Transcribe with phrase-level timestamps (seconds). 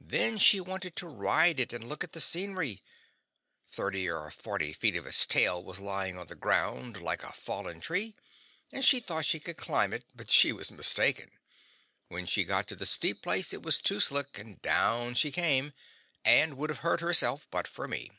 [0.00, 2.82] Then she wanted to ride it, and look at the scenery.
[3.70, 7.82] Thirty or forty feet of its tail was lying on the ground, like a fallen
[7.82, 8.16] tree,
[8.72, 11.30] and she thought she could climb it, but she was mistaken;
[12.08, 15.74] when she got to the steep place it was too slick and down she came,
[16.24, 18.10] and would have hurt herself but for me.